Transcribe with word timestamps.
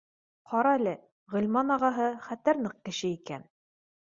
Ҡарәле, 0.53 0.93
Ғилман 1.35 1.73
ағаһы 1.75 2.09
хәтәр 2.29 2.63
ныҡ 2.65 2.77
кеше 2.89 3.13
икән 3.15 3.47